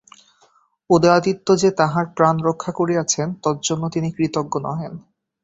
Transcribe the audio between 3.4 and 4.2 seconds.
তজ্জন্য তিনি